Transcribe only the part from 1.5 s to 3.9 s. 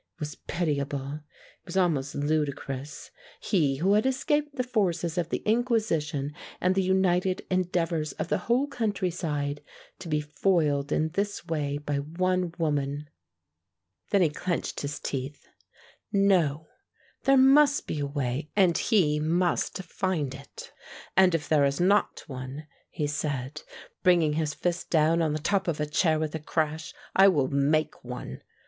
was almost ludicrous; he